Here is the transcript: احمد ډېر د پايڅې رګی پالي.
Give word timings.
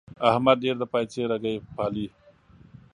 احمد 0.29 0.57
ډېر 0.63 0.75
د 0.79 0.83
پايڅې 0.91 1.21
رګی 1.31 1.55
پالي. 1.75 2.07